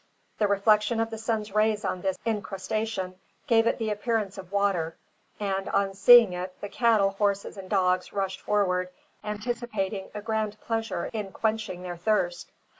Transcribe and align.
The 0.39 0.47
reflection 0.47 0.99
of 0.99 1.11
the 1.11 1.19
sun's 1.19 1.53
rays 1.53 1.85
on 1.85 2.01
this 2.01 2.17
incrustation 2.25 3.19
gave 3.45 3.67
it 3.67 3.77
the 3.77 3.91
appearance 3.91 4.39
of 4.39 4.51
water; 4.51 4.97
and, 5.39 5.69
on 5.69 5.93
seeing 5.93 6.33
it, 6.33 6.59
the 6.59 6.69
cattle, 6.69 7.11
horses, 7.11 7.55
and 7.55 7.69
dogs 7.69 8.11
rushed 8.11 8.41
forward, 8.41 8.89
anticipating 9.23 10.09
a 10.15 10.21
grand 10.23 10.59
pleasure 10.59 11.11
in 11.13 11.31
quenching 11.31 11.83
their 11.83 11.97
thirst. 11.97 12.49